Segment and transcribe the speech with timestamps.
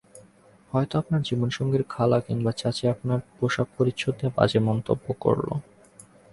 [0.71, 5.47] হয়তো আপনার জীবনসঙ্গীর খালা কিংবা চাচি আপনার পোশাক-পরিচ্ছদ নিয়ে বাজে মন্তব্য করল।